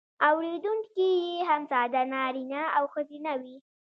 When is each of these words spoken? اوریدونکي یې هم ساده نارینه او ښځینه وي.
اوریدونکي 0.29 1.09
یې 1.33 1.37
هم 1.49 1.61
ساده 1.71 2.01
نارینه 2.13 2.61
او 2.77 2.83
ښځینه 2.93 3.31
وي. 3.41 3.57